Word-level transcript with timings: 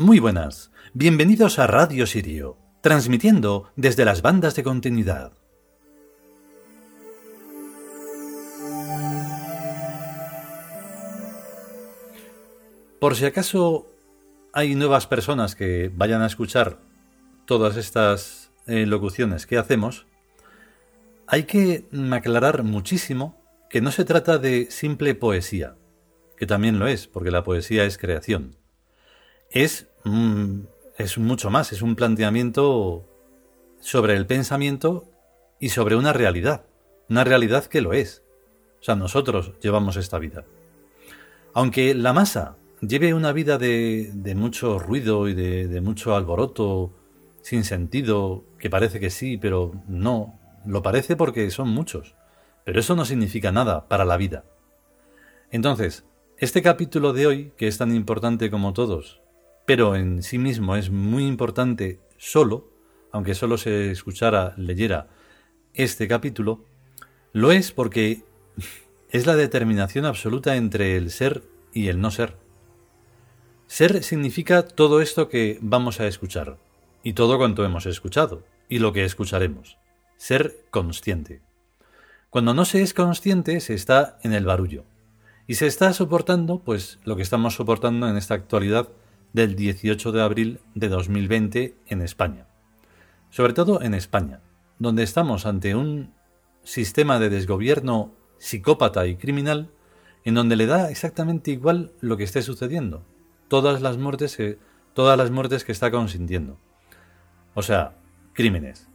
Muy 0.00 0.18
buenas, 0.18 0.70
bienvenidos 0.94 1.58
a 1.58 1.66
Radio 1.66 2.06
Sirio, 2.06 2.56
transmitiendo 2.80 3.70
desde 3.76 4.06
las 4.06 4.22
bandas 4.22 4.54
de 4.56 4.62
continuidad. 4.62 5.34
Por 12.98 13.14
si 13.14 13.26
acaso 13.26 13.88
hay 14.54 14.74
nuevas 14.74 15.06
personas 15.06 15.54
que 15.54 15.90
vayan 15.94 16.22
a 16.22 16.28
escuchar 16.28 16.78
todas 17.44 17.76
estas 17.76 18.52
eh, 18.66 18.86
locuciones 18.86 19.46
que 19.46 19.58
hacemos, 19.58 20.06
hay 21.26 21.42
que 21.42 21.84
aclarar 22.10 22.62
muchísimo 22.62 23.38
que 23.68 23.82
no 23.82 23.92
se 23.92 24.06
trata 24.06 24.38
de 24.38 24.70
simple 24.70 25.14
poesía, 25.14 25.76
que 26.38 26.46
también 26.46 26.78
lo 26.78 26.86
es, 26.86 27.06
porque 27.06 27.30
la 27.30 27.44
poesía 27.44 27.84
es 27.84 27.98
creación. 27.98 28.56
Es, 29.50 29.89
mm, 30.04 30.60
es 30.98 31.18
mucho 31.18 31.50
más, 31.50 31.72
es 31.72 31.82
un 31.82 31.96
planteamiento 31.96 33.04
sobre 33.80 34.16
el 34.16 34.26
pensamiento 34.26 35.04
y 35.58 35.70
sobre 35.70 35.96
una 35.96 36.12
realidad, 36.12 36.64
una 37.08 37.24
realidad 37.24 37.64
que 37.66 37.80
lo 37.80 37.92
es. 37.92 38.22
O 38.80 38.82
sea, 38.82 38.94
nosotros 38.94 39.52
llevamos 39.60 39.96
esta 39.96 40.18
vida. 40.18 40.44
Aunque 41.52 41.94
la 41.94 42.12
masa 42.12 42.56
lleve 42.80 43.14
una 43.14 43.32
vida 43.32 43.58
de, 43.58 44.10
de 44.14 44.34
mucho 44.34 44.78
ruido 44.78 45.28
y 45.28 45.34
de, 45.34 45.68
de 45.68 45.80
mucho 45.80 46.14
alboroto 46.14 46.92
sin 47.42 47.64
sentido, 47.64 48.44
que 48.58 48.70
parece 48.70 49.00
que 49.00 49.10
sí, 49.10 49.36
pero 49.36 49.72
no, 49.88 50.38
lo 50.66 50.82
parece 50.82 51.16
porque 51.16 51.50
son 51.50 51.68
muchos, 51.70 52.14
pero 52.64 52.80
eso 52.80 52.94
no 52.94 53.04
significa 53.04 53.52
nada 53.52 53.88
para 53.88 54.04
la 54.04 54.16
vida. 54.16 54.44
Entonces, 55.50 56.04
este 56.38 56.62
capítulo 56.62 57.12
de 57.12 57.26
hoy, 57.26 57.52
que 57.56 57.66
es 57.66 57.78
tan 57.78 57.94
importante 57.94 58.50
como 58.50 58.72
todos, 58.72 59.20
pero 59.70 59.94
en 59.94 60.24
sí 60.24 60.36
mismo 60.36 60.74
es 60.74 60.90
muy 60.90 61.24
importante 61.24 62.00
solo, 62.16 62.72
aunque 63.12 63.36
solo 63.36 63.56
se 63.56 63.92
escuchara, 63.92 64.52
leyera 64.56 65.06
este 65.74 66.08
capítulo, 66.08 66.64
lo 67.32 67.52
es 67.52 67.70
porque 67.70 68.24
es 69.10 69.26
la 69.26 69.36
determinación 69.36 70.06
absoluta 70.06 70.56
entre 70.56 70.96
el 70.96 71.12
ser 71.12 71.44
y 71.72 71.86
el 71.86 72.00
no 72.00 72.10
ser. 72.10 72.36
Ser 73.68 74.02
significa 74.02 74.66
todo 74.66 75.00
esto 75.00 75.28
que 75.28 75.60
vamos 75.62 76.00
a 76.00 76.08
escuchar, 76.08 76.58
y 77.04 77.12
todo 77.12 77.38
cuanto 77.38 77.64
hemos 77.64 77.86
escuchado, 77.86 78.42
y 78.68 78.80
lo 78.80 78.92
que 78.92 79.04
escucharemos. 79.04 79.78
Ser 80.16 80.64
consciente. 80.72 81.42
Cuando 82.28 82.54
no 82.54 82.64
se 82.64 82.82
es 82.82 82.92
consciente, 82.92 83.60
se 83.60 83.74
está 83.74 84.18
en 84.24 84.32
el 84.32 84.46
barullo. 84.46 84.84
Y 85.46 85.54
se 85.54 85.68
está 85.68 85.92
soportando, 85.92 86.58
pues, 86.58 86.98
lo 87.04 87.14
que 87.14 87.22
estamos 87.22 87.54
soportando 87.54 88.08
en 88.08 88.16
esta 88.16 88.34
actualidad 88.34 88.88
del 89.32 89.54
18 89.56 90.12
de 90.12 90.22
abril 90.22 90.60
de 90.74 90.88
2020 90.88 91.76
en 91.86 92.02
España. 92.02 92.46
Sobre 93.30 93.52
todo 93.52 93.82
en 93.82 93.94
España, 93.94 94.40
donde 94.78 95.02
estamos 95.02 95.46
ante 95.46 95.74
un 95.74 96.12
sistema 96.62 97.18
de 97.18 97.30
desgobierno 97.30 98.14
psicópata 98.38 99.06
y 99.06 99.16
criminal 99.16 99.70
en 100.24 100.34
donde 100.34 100.56
le 100.56 100.66
da 100.66 100.90
exactamente 100.90 101.50
igual 101.50 101.92
lo 102.00 102.16
que 102.16 102.24
esté 102.24 102.42
sucediendo. 102.42 103.04
Todas 103.48 103.82
las 103.82 103.96
muertes 103.96 104.36
que, 104.36 104.58
todas 104.94 105.16
las 105.16 105.30
muertes 105.30 105.64
que 105.64 105.72
está 105.72 105.90
consintiendo. 105.90 106.58
O 107.54 107.62
sea, 107.62 107.96
crímenes. 108.34 108.88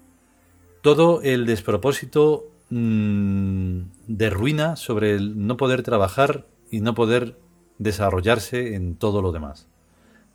Todo 0.82 1.22
el 1.22 1.46
despropósito 1.46 2.52
Mm, 2.70 3.92
de 4.08 4.30
ruina 4.32 4.76
sobre 4.76 5.14
el 5.14 5.46
no 5.46 5.56
poder 5.56 5.84
trabajar 5.84 6.48
y 6.72 6.82
no 6.82 6.96
poder 6.96 7.38
desarrollarse 7.78 8.74
en 8.74 8.96
todo 8.96 9.22
lo 9.22 9.32
demás. 9.32 9.68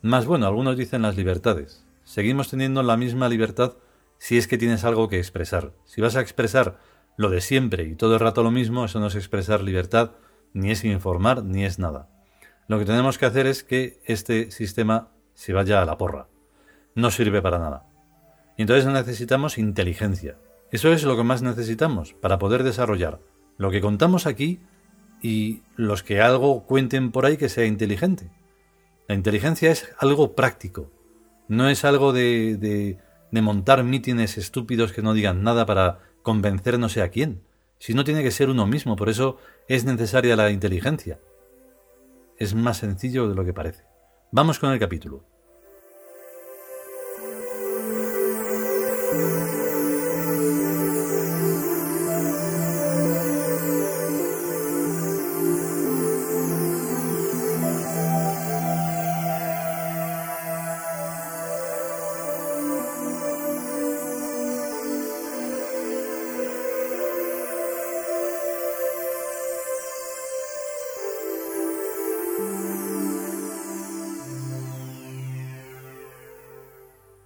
Más 0.01 0.25
bueno, 0.25 0.47
algunos 0.47 0.77
dicen 0.77 1.01
las 1.01 1.15
libertades. 1.15 1.85
Seguimos 2.03 2.49
teniendo 2.49 2.83
la 2.83 2.97
misma 2.97 3.29
libertad 3.29 3.73
si 4.17 4.37
es 4.37 4.47
que 4.47 4.57
tienes 4.57 4.83
algo 4.83 5.09
que 5.09 5.17
expresar. 5.17 5.73
Si 5.85 6.01
vas 6.01 6.15
a 6.15 6.21
expresar 6.21 6.77
lo 7.17 7.29
de 7.29 7.41
siempre 7.41 7.83
y 7.83 7.95
todo 7.95 8.15
el 8.15 8.19
rato 8.19 8.43
lo 8.43 8.51
mismo, 8.51 8.85
eso 8.85 8.99
no 8.99 9.07
es 9.07 9.15
expresar 9.15 9.61
libertad, 9.61 10.11
ni 10.53 10.71
es 10.71 10.83
informar, 10.83 11.43
ni 11.43 11.65
es 11.65 11.79
nada. 11.79 12.09
Lo 12.67 12.79
que 12.79 12.85
tenemos 12.85 13.17
que 13.17 13.25
hacer 13.25 13.47
es 13.47 13.63
que 13.63 13.99
este 14.05 14.51
sistema 14.51 15.09
se 15.33 15.53
vaya 15.53 15.81
a 15.81 15.85
la 15.85 15.97
porra. 15.97 16.27
No 16.95 17.11
sirve 17.11 17.41
para 17.41 17.59
nada. 17.59 17.85
Y 18.57 18.63
entonces 18.63 18.85
necesitamos 18.85 19.57
inteligencia, 19.57 20.37
eso 20.71 20.93
es 20.93 21.03
lo 21.03 21.17
que 21.17 21.23
más 21.23 21.41
necesitamos 21.41 22.13
para 22.13 22.39
poder 22.39 22.63
desarrollar 22.63 23.19
lo 23.57 23.69
que 23.71 23.81
contamos 23.81 24.25
aquí 24.25 24.59
y 25.21 25.61
los 25.75 26.01
que 26.01 26.21
algo 26.21 26.65
cuenten 26.65 27.11
por 27.11 27.25
ahí 27.25 27.37
que 27.37 27.49
sea 27.49 27.65
inteligente. 27.65 28.31
La 29.11 29.15
inteligencia 29.15 29.71
es 29.71 29.89
algo 29.99 30.35
práctico, 30.35 30.89
no 31.49 31.67
es 31.67 31.83
algo 31.83 32.13
de, 32.13 32.55
de, 32.55 33.41
montar 33.41 33.83
mítines 33.83 34.37
estúpidos 34.37 34.93
que 34.93 35.01
no 35.01 35.13
digan 35.13 35.43
nada 35.43 35.65
para 35.65 35.99
convencer 36.21 36.79
no 36.79 36.87
sé 36.87 37.01
a 37.01 37.09
quién, 37.09 37.41
sino 37.77 38.05
tiene 38.05 38.23
que 38.23 38.31
ser 38.31 38.49
uno 38.49 38.65
mismo, 38.67 38.95
por 38.95 39.09
eso 39.09 39.35
es 39.67 39.83
necesaria 39.83 40.37
la 40.37 40.49
inteligencia. 40.49 41.19
Es 42.37 42.55
más 42.55 42.77
sencillo 42.77 43.27
de 43.27 43.35
lo 43.35 43.43
que 43.43 43.51
parece. 43.51 43.83
Vamos 44.31 44.59
con 44.59 44.71
el 44.71 44.79
capítulo. 44.79 45.25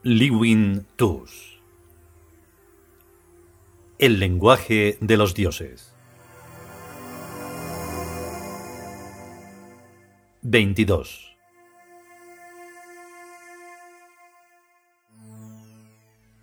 Liwin 0.08 0.86
Tus 0.98 1.60
El 3.98 4.20
lenguaje 4.20 5.00
de 5.02 5.18
los 5.18 5.34
dioses 5.34 5.96
22 10.44 11.36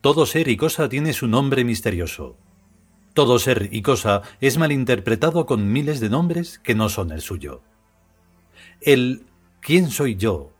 Todo 0.00 0.26
ser 0.26 0.48
y 0.48 0.56
cosa 0.56 0.88
tiene 0.88 1.12
su 1.12 1.28
nombre 1.28 1.62
misterioso. 1.62 2.36
Todo 3.14 3.38
ser 3.38 3.68
y 3.70 3.82
cosa 3.82 4.22
es 4.40 4.58
malinterpretado 4.58 5.46
con 5.46 5.70
miles 5.70 6.00
de 6.00 6.10
nombres 6.10 6.58
que 6.58 6.74
no 6.74 6.88
son 6.88 7.12
el 7.12 7.20
suyo. 7.20 7.62
El 8.80 9.24
¿quién 9.60 9.92
soy 9.92 10.16
yo? 10.16 10.50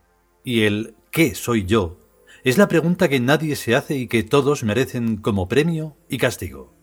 y 0.44 0.62
el 0.62 0.94
¿qué 1.10 1.34
soy 1.34 1.64
yo? 1.64 2.01
Es 2.44 2.58
la 2.58 2.66
pregunta 2.66 3.08
que 3.08 3.20
nadie 3.20 3.54
se 3.54 3.76
hace 3.76 3.96
y 3.96 4.08
que 4.08 4.24
todos 4.24 4.64
merecen 4.64 5.16
como 5.16 5.46
premio 5.46 5.96
y 6.08 6.18
castigo. 6.18 6.74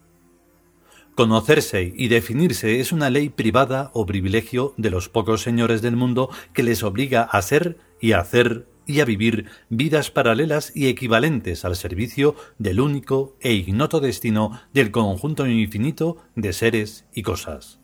Conocerse 1.16 1.92
y 1.94 2.08
definirse 2.08 2.80
es 2.80 2.94
una 2.94 3.10
ley 3.10 3.28
privada 3.28 3.92
o 3.94 4.06
privilegio 4.06 4.74
de 4.78 4.90
los 4.90 5.10
pocos 5.10 5.42
señores 5.42 5.82
del 5.82 5.98
mundo 5.98 6.30
que 6.54 6.64
les 6.64 6.82
obliga 6.82 7.24
a 7.24 7.42
ser 7.42 7.78
y 8.00 8.14
a 8.14 8.22
hacer 8.22 8.70
y 8.86 9.02
a 9.02 9.06
vivir 9.06 9.48
vidas 9.68 10.12
paralelas 10.12 10.72
y 10.74 10.88
equivalentes 10.88 11.66
al 11.66 11.76
servicio 11.76 12.36
del 12.58 12.80
único 12.80 13.36
e 13.42 13.52
ignoto 13.52 14.00
destino 14.00 14.62
del 14.74 14.92
conjunto 14.92 15.46
infinito 15.46 16.24
de 16.36 16.54
seres 16.54 17.06
y 17.14 17.22
cosas. 17.22 17.82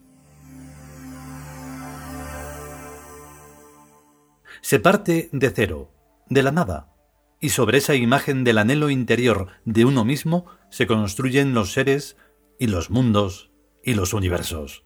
Se 4.62 4.80
parte 4.80 5.28
de 5.30 5.50
cero, 5.50 5.92
de 6.28 6.42
la 6.42 6.52
nada, 6.52 6.95
y 7.40 7.50
sobre 7.50 7.78
esa 7.78 7.94
imagen 7.94 8.44
del 8.44 8.58
anhelo 8.58 8.90
interior 8.90 9.48
de 9.64 9.84
uno 9.84 10.04
mismo 10.04 10.46
se 10.70 10.86
construyen 10.86 11.54
los 11.54 11.72
seres 11.72 12.16
y 12.58 12.66
los 12.66 12.90
mundos 12.90 13.50
y 13.84 13.94
los 13.94 14.12
universos. 14.14 14.84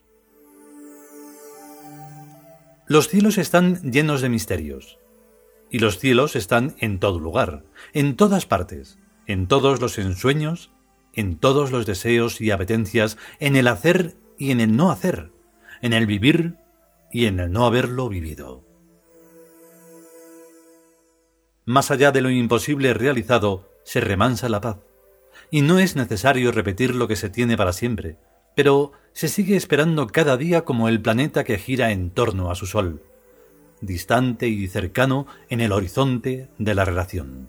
Los 2.87 3.07
cielos 3.07 3.37
están 3.37 3.91
llenos 3.91 4.21
de 4.21 4.29
misterios, 4.29 4.99
y 5.69 5.79
los 5.79 5.97
cielos 5.97 6.35
están 6.35 6.75
en 6.79 6.99
todo 6.99 7.19
lugar, 7.19 7.63
en 7.93 8.17
todas 8.17 8.45
partes, 8.45 8.99
en 9.27 9.47
todos 9.47 9.79
los 9.79 9.97
ensueños, 9.97 10.71
en 11.13 11.37
todos 11.37 11.71
los 11.71 11.85
deseos 11.85 12.41
y 12.41 12.51
apetencias, 12.51 13.17
en 13.39 13.55
el 13.55 13.67
hacer 13.67 14.17
y 14.37 14.51
en 14.51 14.59
el 14.59 14.75
no 14.75 14.91
hacer, 14.91 15.31
en 15.81 15.93
el 15.93 16.05
vivir 16.05 16.55
y 17.11 17.25
en 17.25 17.39
el 17.39 17.51
no 17.51 17.65
haberlo 17.65 18.09
vivido. 18.09 18.65
Más 21.71 21.89
allá 21.89 22.11
de 22.11 22.19
lo 22.19 22.29
imposible 22.29 22.93
realizado, 22.93 23.69
se 23.85 24.01
remansa 24.01 24.49
la 24.49 24.59
paz. 24.59 24.79
Y 25.51 25.61
no 25.61 25.79
es 25.79 25.95
necesario 25.95 26.51
repetir 26.51 26.93
lo 26.93 27.07
que 27.07 27.15
se 27.15 27.29
tiene 27.29 27.55
para 27.55 27.71
siempre, 27.71 28.17
pero 28.57 28.91
se 29.13 29.29
sigue 29.29 29.55
esperando 29.55 30.07
cada 30.07 30.35
día 30.35 30.65
como 30.65 30.89
el 30.89 31.01
planeta 31.01 31.45
que 31.45 31.57
gira 31.57 31.91
en 31.91 32.09
torno 32.09 32.51
a 32.51 32.55
su 32.55 32.65
Sol. 32.65 33.01
distante 33.79 34.49
y 34.49 34.67
cercano 34.67 35.27
en 35.49 35.61
el 35.61 35.71
horizonte 35.71 36.49
de 36.57 36.75
la 36.75 36.83
relación. 36.83 37.47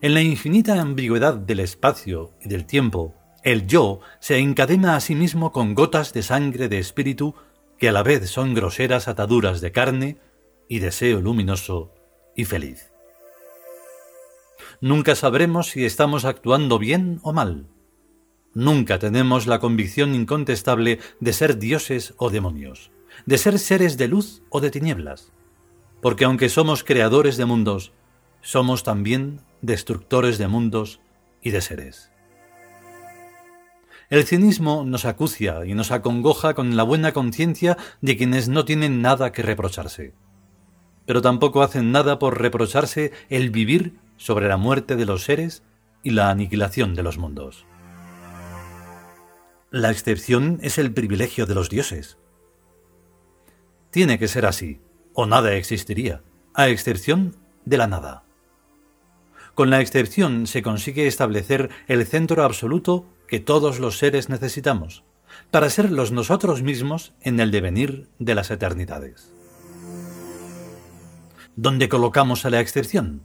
En 0.00 0.14
la 0.14 0.22
infinita 0.22 0.80
ambigüedad 0.80 1.34
del 1.34 1.60
espacio 1.60 2.32
y 2.42 2.48
del 2.48 2.64
tiempo, 2.64 3.14
el 3.44 3.66
yo 3.66 4.00
se 4.18 4.38
encadena 4.38 4.96
a 4.96 5.00
sí 5.00 5.14
mismo 5.14 5.52
con 5.52 5.74
gotas 5.74 6.14
de 6.14 6.22
sangre 6.22 6.70
de 6.70 6.78
espíritu 6.78 7.34
que 7.76 7.90
a 7.90 7.92
la 7.92 8.02
vez 8.02 8.30
son 8.30 8.54
groseras 8.54 9.08
ataduras 9.08 9.60
de 9.60 9.72
carne 9.72 10.16
y 10.70 10.78
deseo 10.78 11.20
luminoso 11.20 11.92
y 12.38 12.44
feliz. 12.44 12.92
Nunca 14.80 15.16
sabremos 15.16 15.70
si 15.70 15.84
estamos 15.84 16.24
actuando 16.24 16.78
bien 16.78 17.18
o 17.22 17.32
mal. 17.32 17.66
Nunca 18.54 19.00
tenemos 19.00 19.48
la 19.48 19.58
convicción 19.58 20.14
incontestable 20.14 21.00
de 21.18 21.32
ser 21.32 21.58
dioses 21.58 22.14
o 22.16 22.30
demonios, 22.30 22.92
de 23.26 23.38
ser 23.38 23.58
seres 23.58 23.98
de 23.98 24.06
luz 24.06 24.42
o 24.50 24.60
de 24.60 24.70
tinieblas, 24.70 25.32
porque 26.00 26.24
aunque 26.24 26.48
somos 26.48 26.84
creadores 26.84 27.36
de 27.36 27.44
mundos, 27.44 27.92
somos 28.40 28.84
también 28.84 29.40
destructores 29.60 30.38
de 30.38 30.46
mundos 30.46 31.00
y 31.42 31.50
de 31.50 31.60
seres. 31.60 32.12
El 34.10 34.24
cinismo 34.24 34.84
nos 34.86 35.04
acucia 35.06 35.66
y 35.66 35.74
nos 35.74 35.90
acongoja 35.90 36.54
con 36.54 36.76
la 36.76 36.84
buena 36.84 37.12
conciencia 37.12 37.76
de 38.00 38.16
quienes 38.16 38.48
no 38.48 38.64
tienen 38.64 39.02
nada 39.02 39.32
que 39.32 39.42
reprocharse, 39.42 40.14
pero 41.08 41.22
tampoco 41.22 41.62
hacen 41.62 41.90
nada 41.90 42.18
por 42.18 42.38
reprocharse 42.38 43.12
el 43.30 43.48
vivir 43.48 43.94
sobre 44.18 44.46
la 44.46 44.58
muerte 44.58 44.94
de 44.94 45.06
los 45.06 45.24
seres 45.24 45.62
y 46.02 46.10
la 46.10 46.28
aniquilación 46.28 46.94
de 46.94 47.02
los 47.02 47.16
mundos. 47.16 47.64
La 49.70 49.90
excepción 49.90 50.58
es 50.60 50.76
el 50.76 50.92
privilegio 50.92 51.46
de 51.46 51.54
los 51.54 51.70
dioses. 51.70 52.18
Tiene 53.90 54.18
que 54.18 54.28
ser 54.28 54.44
así, 54.44 54.82
o 55.14 55.24
nada 55.24 55.54
existiría, 55.54 56.20
a 56.52 56.68
excepción 56.68 57.36
de 57.64 57.78
la 57.78 57.86
nada. 57.86 58.24
Con 59.54 59.70
la 59.70 59.80
excepción 59.80 60.46
se 60.46 60.60
consigue 60.60 61.06
establecer 61.06 61.70
el 61.86 62.04
centro 62.04 62.44
absoluto 62.44 63.06
que 63.26 63.40
todos 63.40 63.80
los 63.80 63.96
seres 63.96 64.28
necesitamos, 64.28 65.04
para 65.50 65.70
ser 65.70 65.90
los 65.90 66.12
nosotros 66.12 66.60
mismos 66.60 67.14
en 67.22 67.40
el 67.40 67.50
devenir 67.50 68.10
de 68.18 68.34
las 68.34 68.50
eternidades. 68.50 69.37
¿Dónde 71.60 71.88
colocamos 71.88 72.44
a 72.44 72.50
la 72.50 72.60
excepción? 72.60 73.22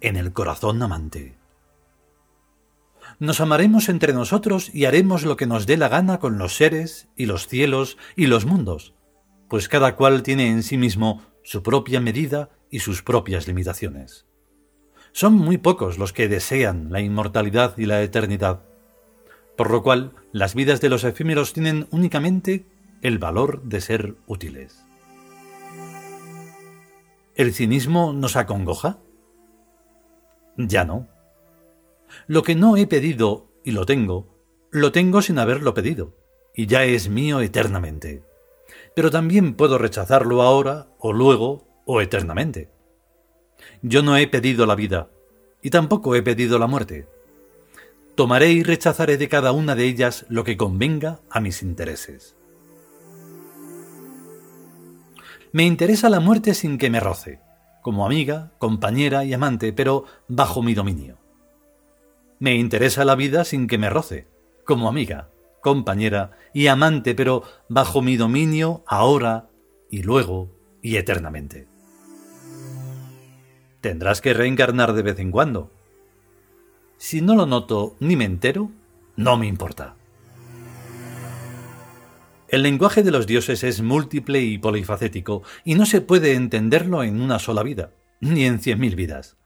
En 0.00 0.16
el 0.16 0.32
corazón 0.32 0.82
amante. 0.82 1.36
Nos 3.20 3.40
amaremos 3.40 3.88
entre 3.88 4.12
nosotros 4.12 4.68
y 4.74 4.86
haremos 4.86 5.24
lo 5.24 5.36
que 5.36 5.46
nos 5.46 5.64
dé 5.64 5.76
la 5.76 5.88
gana 5.88 6.18
con 6.18 6.38
los 6.38 6.56
seres 6.56 7.06
y 7.14 7.26
los 7.26 7.46
cielos 7.46 7.98
y 8.16 8.26
los 8.26 8.46
mundos, 8.46 8.94
pues 9.46 9.68
cada 9.68 9.94
cual 9.94 10.24
tiene 10.24 10.48
en 10.48 10.64
sí 10.64 10.76
mismo 10.76 11.22
su 11.44 11.62
propia 11.62 12.00
medida 12.00 12.50
y 12.68 12.80
sus 12.80 13.04
propias 13.04 13.46
limitaciones. 13.46 14.26
Son 15.12 15.34
muy 15.34 15.56
pocos 15.56 15.98
los 15.98 16.12
que 16.12 16.26
desean 16.26 16.90
la 16.90 17.00
inmortalidad 17.00 17.78
y 17.78 17.86
la 17.86 18.02
eternidad, 18.02 18.64
por 19.56 19.70
lo 19.70 19.84
cual 19.84 20.14
las 20.32 20.56
vidas 20.56 20.80
de 20.80 20.88
los 20.88 21.04
efímeros 21.04 21.52
tienen 21.52 21.86
únicamente 21.92 22.66
el 23.02 23.20
valor 23.20 23.62
de 23.62 23.80
ser 23.80 24.16
útiles. 24.26 24.84
¿El 27.34 27.52
cinismo 27.52 28.12
nos 28.12 28.36
acongoja? 28.36 28.98
Ya 30.56 30.84
no. 30.84 31.08
Lo 32.26 32.42
que 32.42 32.54
no 32.54 32.76
he 32.76 32.86
pedido 32.86 33.50
y 33.64 33.72
lo 33.72 33.86
tengo, 33.86 34.38
lo 34.70 34.92
tengo 34.92 35.22
sin 35.22 35.38
haberlo 35.38 35.74
pedido, 35.74 36.14
y 36.54 36.66
ya 36.66 36.84
es 36.84 37.08
mío 37.08 37.40
eternamente. 37.40 38.22
Pero 38.94 39.10
también 39.10 39.54
puedo 39.54 39.78
rechazarlo 39.78 40.42
ahora, 40.42 40.88
o 40.98 41.12
luego, 41.12 41.66
o 41.86 42.00
eternamente. 42.00 42.70
Yo 43.82 44.02
no 44.02 44.16
he 44.16 44.26
pedido 44.28 44.66
la 44.66 44.74
vida, 44.74 45.10
y 45.62 45.70
tampoco 45.70 46.14
he 46.14 46.22
pedido 46.22 46.58
la 46.58 46.66
muerte 46.66 47.08
tomaré 48.14 48.52
y 48.52 48.62
rechazaré 48.62 49.16
de 49.16 49.28
cada 49.28 49.52
una 49.52 49.74
de 49.74 49.84
ellas 49.84 50.24
lo 50.28 50.44
que 50.44 50.56
convenga 50.56 51.20
a 51.30 51.40
mis 51.40 51.62
intereses. 51.62 52.36
Me 55.54 55.62
interesa 55.62 56.10
la 56.10 56.18
muerte 56.18 56.52
sin 56.52 56.78
que 56.78 56.90
me 56.90 56.98
roce, 56.98 57.38
como 57.80 58.04
amiga, 58.04 58.50
compañera 58.58 59.24
y 59.24 59.34
amante, 59.34 59.72
pero 59.72 60.04
bajo 60.26 60.64
mi 60.64 60.74
dominio. 60.74 61.16
Me 62.40 62.56
interesa 62.56 63.04
la 63.04 63.14
vida 63.14 63.44
sin 63.44 63.68
que 63.68 63.78
me 63.78 63.88
roce, 63.88 64.26
como 64.64 64.88
amiga, 64.88 65.28
compañera 65.60 66.32
y 66.52 66.66
amante, 66.66 67.14
pero 67.14 67.44
bajo 67.68 68.02
mi 68.02 68.16
dominio 68.16 68.82
ahora 68.84 69.48
y 69.88 70.02
luego 70.02 70.50
y 70.82 70.96
eternamente. 70.96 71.68
Tendrás 73.80 74.20
que 74.20 74.34
reencarnar 74.34 74.92
de 74.92 75.02
vez 75.02 75.20
en 75.20 75.30
cuando, 75.30 75.70
si 76.96 77.20
no 77.20 77.36
lo 77.36 77.46
noto 77.46 77.94
ni 78.00 78.16
me 78.16 78.24
entero, 78.24 78.72
no 79.14 79.36
me 79.36 79.46
importa. 79.46 79.94
El 82.54 82.62
lenguaje 82.62 83.02
de 83.02 83.10
los 83.10 83.26
dioses 83.26 83.64
es 83.64 83.82
múltiple 83.82 84.40
y 84.40 84.58
polifacético, 84.58 85.42
y 85.64 85.74
no 85.74 85.86
se 85.86 86.00
puede 86.00 86.34
entenderlo 86.34 87.02
en 87.02 87.20
una 87.20 87.40
sola 87.40 87.64
vida, 87.64 87.90
ni 88.20 88.44
en 88.44 88.60
cien 88.60 88.78
mil 88.78 88.94
vidas. 88.94 89.36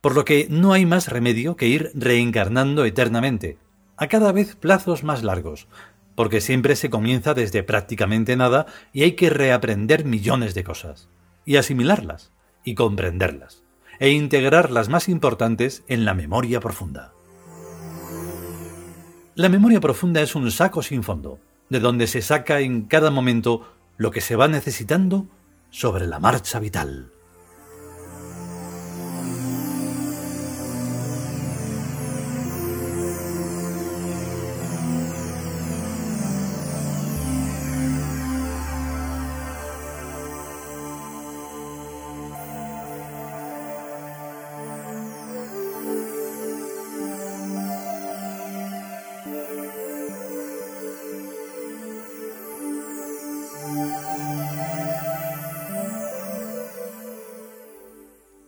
Por 0.00 0.14
lo 0.14 0.24
que 0.24 0.46
no 0.48 0.72
hay 0.72 0.86
más 0.86 1.08
remedio 1.08 1.56
que 1.56 1.68
ir 1.68 1.90
reencarnando 1.92 2.86
eternamente, 2.86 3.58
a 3.98 4.06
cada 4.06 4.32
vez 4.32 4.56
plazos 4.56 5.04
más 5.04 5.22
largos, 5.22 5.68
porque 6.14 6.40
siempre 6.40 6.74
se 6.74 6.88
comienza 6.88 7.34
desde 7.34 7.62
prácticamente 7.64 8.34
nada 8.34 8.64
y 8.94 9.02
hay 9.02 9.12
que 9.12 9.28
reaprender 9.28 10.06
millones 10.06 10.54
de 10.54 10.64
cosas, 10.64 11.10
y 11.44 11.56
asimilarlas, 11.56 12.32
y 12.64 12.76
comprenderlas 12.76 13.62
e 14.00 14.08
integrar 14.08 14.70
las 14.70 14.88
más 14.88 15.10
importantes 15.10 15.84
en 15.86 16.06
la 16.06 16.14
memoria 16.14 16.60
profunda. 16.60 17.12
La 19.34 19.50
memoria 19.50 19.80
profunda 19.80 20.22
es 20.22 20.34
un 20.34 20.50
saco 20.50 20.82
sin 20.82 21.02
fondo, 21.02 21.40
de 21.74 21.80
donde 21.80 22.06
se 22.06 22.22
saca 22.22 22.60
en 22.60 22.82
cada 22.82 23.10
momento 23.10 23.68
lo 23.96 24.12
que 24.12 24.20
se 24.20 24.36
va 24.36 24.46
necesitando 24.46 25.26
sobre 25.70 26.06
la 26.06 26.20
marcha 26.20 26.60
vital. 26.60 27.13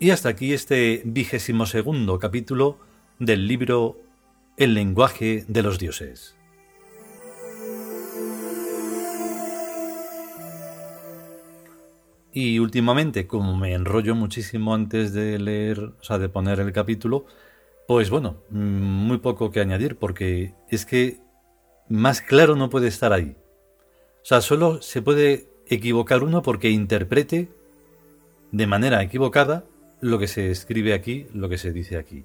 Y 0.06 0.12
hasta 0.12 0.28
aquí 0.28 0.52
este 0.52 1.02
vigésimo 1.04 1.66
segundo 1.66 2.20
capítulo 2.20 2.78
del 3.18 3.48
libro 3.48 3.98
El 4.56 4.74
lenguaje 4.74 5.44
de 5.48 5.62
los 5.64 5.80
dioses. 5.80 6.36
Y 12.32 12.60
últimamente, 12.60 13.26
como 13.26 13.56
me 13.56 13.74
enrollo 13.74 14.14
muchísimo 14.14 14.76
antes 14.76 15.12
de 15.12 15.40
leer, 15.40 15.80
o 15.80 16.04
sea, 16.04 16.18
de 16.18 16.28
poner 16.28 16.60
el 16.60 16.70
capítulo, 16.70 17.26
pues 17.88 18.08
bueno, 18.08 18.36
muy 18.50 19.18
poco 19.18 19.50
que 19.50 19.58
añadir, 19.58 19.96
porque 19.96 20.54
es 20.68 20.86
que 20.86 21.18
más 21.88 22.20
claro 22.20 22.54
no 22.54 22.70
puede 22.70 22.86
estar 22.86 23.12
ahí. 23.12 23.36
O 24.22 24.24
sea, 24.24 24.40
solo 24.40 24.80
se 24.82 25.02
puede 25.02 25.48
equivocar 25.66 26.22
uno 26.22 26.42
porque 26.42 26.70
interprete 26.70 27.48
de 28.52 28.66
manera 28.68 29.02
equivocada 29.02 29.64
lo 30.00 30.18
que 30.18 30.28
se 30.28 30.50
escribe 30.50 30.92
aquí, 30.92 31.26
lo 31.32 31.48
que 31.48 31.58
se 31.58 31.72
dice 31.72 31.96
aquí. 31.96 32.24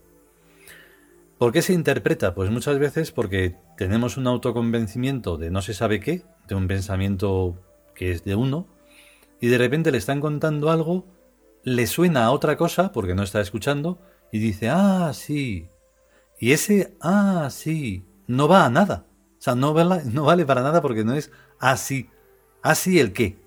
¿Por 1.38 1.52
qué 1.52 1.62
se 1.62 1.74
interpreta? 1.74 2.36
Pues 2.36 2.52
muchas 2.52 2.78
veces 2.78 3.12
porque 3.12 3.56
tenemos 3.78 4.18
un 4.18 4.28
autoconvencimiento 4.28 5.38
de 5.38 5.50
no 5.50 5.62
se 5.62 5.74
sabe 5.74 6.00
qué, 6.00 6.24
de 6.48 6.56
un 6.56 6.68
pensamiento 6.68 7.58
que 7.96 8.12
es 8.12 8.24
de 8.24 8.36
uno, 8.36 8.68
y 9.40 9.48
de 9.48 9.58
repente 9.58 9.92
le 9.92 9.98
están 9.98 10.22
contando 10.22 10.70
algo, 10.70 11.08
le 11.64 11.88
suena 11.88 12.26
a 12.26 12.32
otra 12.32 12.58
cosa 12.58 12.92
porque 12.92 13.16
no 13.16 13.24
está 13.24 13.42
escuchando, 13.42 14.00
y 14.32 14.40
dice, 14.40 14.70
ah, 14.70 15.12
sí. 15.14 15.68
Y 16.40 16.52
ese, 16.52 16.96
ah, 17.02 17.50
sí, 17.52 18.06
no 18.28 18.48
va 18.48 18.66
a 18.66 18.70
nada. 18.70 19.06
O 19.40 19.42
sea, 19.42 19.56
no 19.56 19.74
vale, 19.74 20.04
no 20.06 20.26
vale 20.26 20.46
para 20.46 20.62
nada 20.62 20.82
porque 20.82 21.04
no 21.04 21.16
es 21.16 21.32
así. 21.60 22.10
Así 22.62 23.00
el 23.00 23.14
qué. 23.14 23.40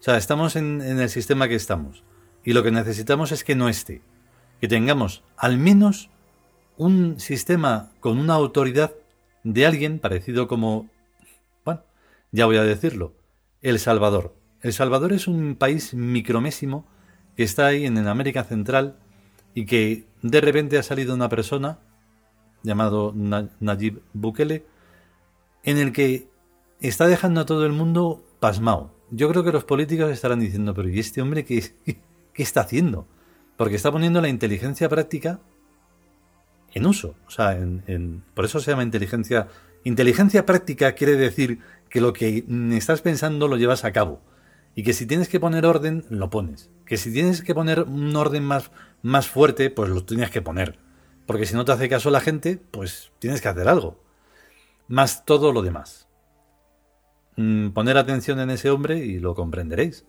O 0.00 0.02
sea, 0.02 0.16
estamos 0.16 0.56
en 0.56 0.82
el 0.82 1.08
sistema 1.08 1.46
que 1.46 1.54
estamos. 1.54 2.02
Y 2.44 2.52
lo 2.52 2.62
que 2.62 2.70
necesitamos 2.70 3.32
es 3.32 3.42
que 3.42 3.54
no 3.54 3.68
esté, 3.68 4.02
que 4.60 4.68
tengamos 4.68 5.22
al 5.36 5.58
menos 5.58 6.10
un 6.76 7.18
sistema 7.18 7.90
con 8.00 8.18
una 8.18 8.34
autoridad 8.34 8.92
de 9.44 9.66
alguien 9.66 9.98
parecido 9.98 10.46
como, 10.48 10.90
bueno, 11.64 11.82
ya 12.32 12.46
voy 12.46 12.56
a 12.56 12.64
decirlo, 12.64 13.14
El 13.62 13.78
Salvador, 13.78 14.34
El 14.60 14.72
Salvador 14.72 15.12
es 15.12 15.26
un 15.28 15.56
país 15.56 15.94
micromésimo 15.94 16.86
que 17.36 17.44
está 17.44 17.66
ahí 17.66 17.86
en 17.86 17.98
América 18.06 18.44
Central 18.44 18.96
y 19.54 19.66
que 19.66 20.04
de 20.22 20.40
repente 20.40 20.78
ha 20.78 20.82
salido 20.82 21.14
una 21.14 21.28
persona 21.28 21.78
llamado 22.62 23.12
Nayib 23.14 24.02
Bukele 24.12 24.64
en 25.62 25.78
el 25.78 25.92
que 25.92 26.28
está 26.80 27.06
dejando 27.06 27.40
a 27.40 27.46
todo 27.46 27.64
el 27.66 27.72
mundo 27.72 28.24
pasmado. 28.40 28.92
Yo 29.10 29.28
creo 29.28 29.44
que 29.44 29.52
los 29.52 29.64
políticos 29.64 30.10
estarán 30.10 30.40
diciendo, 30.40 30.74
pero 30.74 30.88
¿y 30.88 30.98
este 30.98 31.22
hombre 31.22 31.44
qué, 31.44 31.62
qué 32.34 32.42
está 32.42 32.60
haciendo? 32.60 33.06
Porque 33.56 33.76
está 33.76 33.90
poniendo 33.90 34.20
la 34.20 34.28
inteligencia 34.28 34.88
práctica 34.88 35.40
en 36.74 36.86
uso. 36.86 37.14
O 37.26 37.30
sea, 37.30 37.58
por 38.34 38.44
eso 38.44 38.60
se 38.60 38.70
llama 38.70 38.82
inteligencia. 38.82 39.48
Inteligencia 39.84 40.44
práctica 40.44 40.92
quiere 40.92 41.16
decir 41.16 41.60
que 41.88 42.00
lo 42.00 42.12
que 42.12 42.44
estás 42.72 43.00
pensando 43.00 43.48
lo 43.48 43.56
llevas 43.56 43.84
a 43.84 43.92
cabo. 43.92 44.20
Y 44.74 44.82
que 44.82 44.92
si 44.92 45.06
tienes 45.06 45.28
que 45.28 45.38
poner 45.38 45.66
orden, 45.66 46.04
lo 46.10 46.30
pones. 46.30 46.70
Que 46.84 46.96
si 46.96 47.12
tienes 47.12 47.42
que 47.42 47.54
poner 47.54 47.82
un 47.82 48.14
orden 48.16 48.42
más, 48.42 48.72
más 49.02 49.28
fuerte, 49.28 49.70
pues 49.70 49.88
lo 49.88 50.04
tienes 50.04 50.30
que 50.30 50.42
poner. 50.42 50.78
Porque 51.26 51.46
si 51.46 51.54
no 51.54 51.64
te 51.64 51.72
hace 51.72 51.88
caso 51.88 52.10
la 52.10 52.20
gente, 52.20 52.60
pues 52.70 53.12
tienes 53.20 53.40
que 53.40 53.48
hacer 53.48 53.68
algo. 53.68 54.02
Más 54.88 55.24
todo 55.24 55.52
lo 55.52 55.62
demás. 55.62 56.08
Mm, 57.36 57.70
poner 57.70 57.96
atención 57.96 58.40
en 58.40 58.50
ese 58.50 58.70
hombre 58.70 58.98
y 58.98 59.20
lo 59.20 59.34
comprenderéis. 59.34 60.04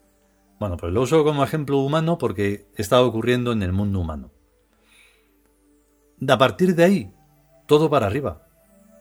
Bueno, 0.60 0.78
pues 0.78 0.94
lo 0.94 1.02
uso 1.02 1.24
como 1.24 1.44
ejemplo 1.44 1.80
humano 1.80 2.18
porque 2.18 2.68
está 2.76 3.02
ocurriendo 3.02 3.52
en 3.52 3.62
el 3.62 3.74
mundo 3.74 4.00
humano. 4.00 4.32
A 6.28 6.38
partir 6.38 6.76
de 6.76 6.84
ahí, 6.84 7.14
todo 7.66 7.90
para 7.90 8.08
arriba. 8.08 8.48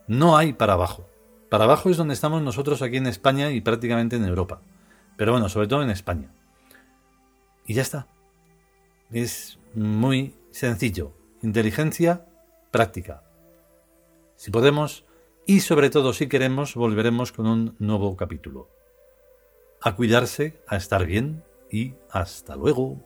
No 0.07 0.37
hay 0.37 0.53
para 0.53 0.73
abajo. 0.73 1.07
Para 1.49 1.63
abajo 1.63 1.89
es 1.89 1.97
donde 1.97 2.13
estamos 2.13 2.41
nosotros 2.41 2.81
aquí 2.81 2.97
en 2.97 3.07
España 3.07 3.51
y 3.51 3.61
prácticamente 3.61 4.17
en 4.17 4.25
Europa. 4.25 4.61
Pero 5.15 5.31
bueno, 5.31 5.47
sobre 5.47 5.67
todo 5.67 5.81
en 5.81 5.89
España. 5.89 6.29
Y 7.65 7.73
ya 7.73 7.81
está. 7.81 8.07
Es 9.11 9.57
muy 9.73 10.35
sencillo. 10.51 11.13
Inteligencia 11.41 12.25
práctica. 12.71 13.23
Si 14.35 14.51
podemos, 14.51 15.05
y 15.45 15.61
sobre 15.61 15.89
todo 15.89 16.11
si 16.11 16.27
queremos, 16.27 16.75
volveremos 16.75 17.31
con 17.31 17.47
un 17.47 17.75
nuevo 17.79 18.17
capítulo. 18.17 18.74
A 19.85 19.95
cuidarse, 19.95 20.63
a 20.65 20.77
estar 20.77 21.05
bien 21.05 21.43
y 21.69 21.93
hasta 22.09 22.55
luego. 22.55 22.97